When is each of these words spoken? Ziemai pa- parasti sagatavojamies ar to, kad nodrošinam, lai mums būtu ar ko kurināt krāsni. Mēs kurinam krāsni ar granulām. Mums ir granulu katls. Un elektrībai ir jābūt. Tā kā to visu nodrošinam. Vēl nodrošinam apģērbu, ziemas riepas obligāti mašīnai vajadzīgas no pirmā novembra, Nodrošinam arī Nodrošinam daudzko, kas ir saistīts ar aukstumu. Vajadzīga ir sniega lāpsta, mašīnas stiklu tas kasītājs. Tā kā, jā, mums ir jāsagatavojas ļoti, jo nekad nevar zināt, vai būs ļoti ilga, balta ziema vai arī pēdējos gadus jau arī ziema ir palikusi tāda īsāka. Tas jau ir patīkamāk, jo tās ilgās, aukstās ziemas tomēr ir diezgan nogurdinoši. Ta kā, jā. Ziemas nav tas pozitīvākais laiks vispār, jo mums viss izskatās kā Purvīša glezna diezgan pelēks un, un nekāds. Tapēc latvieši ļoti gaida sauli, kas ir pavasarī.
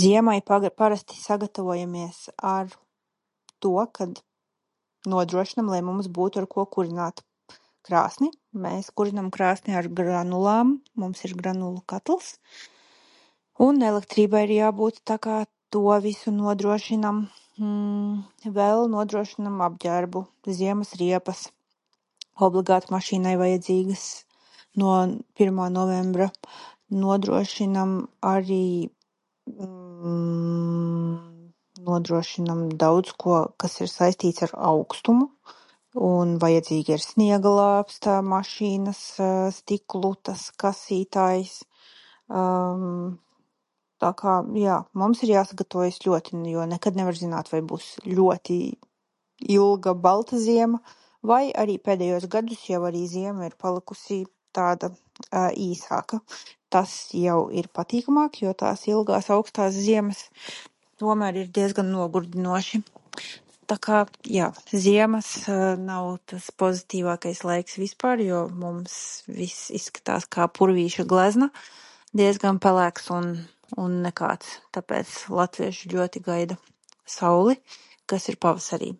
Ziemai 0.00 0.38
pa- 0.48 0.74
parasti 0.80 1.14
sagatavojamies 1.26 2.18
ar 2.54 2.66
to, 3.60 3.70
kad 3.96 4.12
nodrošinam, 5.12 5.66
lai 5.74 5.80
mums 5.88 6.06
būtu 6.18 6.36
ar 6.42 6.48
ko 6.54 6.60
kurināt 6.76 7.18
krāsni. 7.86 8.28
Mēs 8.64 8.86
kurinam 8.98 9.28
krāsni 9.36 9.70
ar 9.78 9.86
granulām. 10.00 10.68
Mums 11.02 11.20
ir 11.26 11.32
granulu 11.42 11.80
katls. 11.92 12.26
Un 13.66 13.82
elektrībai 13.90 14.42
ir 14.46 14.52
jābūt. 14.58 14.96
Tā 15.08 15.16
kā 15.24 15.36
to 15.72 15.78
visu 16.08 16.30
nodrošinam. 16.42 17.16
Vēl 18.58 18.80
nodrošinam 18.94 19.56
apģērbu, 19.68 20.20
ziemas 20.58 20.90
riepas 21.00 21.40
obligāti 22.44 22.90
mašīnai 22.94 23.34
vajadzīgas 23.42 24.04
no 24.80 24.94
pirmā 25.38 25.66
novembra, 25.78 26.30
Nodrošinam 27.02 27.92
arī 28.30 28.84
Nodrošinam 31.88 32.62
daudzko, 32.84 33.38
kas 33.60 33.78
ir 33.84 33.90
saistīts 33.92 34.44
ar 34.48 34.52
aukstumu. 34.72 35.28
Vajadzīga 36.42 36.96
ir 36.98 37.04
sniega 37.04 37.52
lāpsta, 37.56 38.18
mašīnas 38.34 39.00
stiklu 39.60 40.14
tas 40.24 40.48
kasītājs. 40.60 41.54
Tā 44.02 44.08
kā, 44.18 44.32
jā, 44.66 44.76
mums 44.98 45.20
ir 45.24 45.30
jāsagatavojas 45.38 46.00
ļoti, 46.04 46.38
jo 46.52 46.64
nekad 46.74 46.96
nevar 46.98 47.14
zināt, 47.16 47.46
vai 47.54 47.60
būs 47.62 47.94
ļoti 48.04 48.56
ilga, 49.54 49.92
balta 49.94 50.40
ziema 50.44 50.80
vai 51.22 51.48
arī 51.54 51.76
pēdējos 51.78 52.26
gadus 52.32 52.64
jau 52.68 52.80
arī 52.88 53.04
ziema 53.06 53.46
ir 53.48 53.54
palikusi 53.56 54.24
tāda 54.52 54.90
īsāka. 55.70 56.18
Tas 56.72 56.88
jau 57.14 57.46
ir 57.54 57.66
patīkamāk, 57.76 58.38
jo 58.42 58.54
tās 58.58 58.86
ilgās, 58.90 59.26
aukstās 59.32 59.76
ziemas 59.78 60.22
tomēr 61.00 61.42
ir 61.44 61.50
diezgan 61.60 61.90
nogurdinoši. 61.94 62.80
Ta 63.70 63.76
kā, 63.78 63.98
jā. 64.26 64.48
Ziemas 64.74 65.30
nav 65.94 66.14
tas 66.26 66.48
pozitīvākais 66.58 67.44
laiks 67.46 67.76
vispār, 67.80 68.24
jo 68.26 68.40
mums 68.50 68.96
viss 69.30 69.68
izskatās 69.76 70.24
kā 70.32 70.48
Purvīša 70.50 71.04
glezna 71.06 71.50
diezgan 72.16 72.58
pelēks 72.64 73.10
un, 73.18 73.30
un 73.78 74.00
nekāds. 74.08 74.54
Tapēc 74.72 75.14
latvieši 75.30 75.92
ļoti 75.92 76.24
gaida 76.32 76.56
sauli, 77.20 77.60
kas 78.10 78.28
ir 78.32 78.40
pavasarī. 78.42 78.90